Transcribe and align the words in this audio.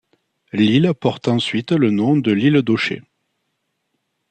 L'île 0.51 0.91
porte 0.99 1.27
ensuite 1.27 1.71
le 1.73 1.91
nom 1.91 2.17
d'île 2.17 2.63
Dochet. 2.63 3.03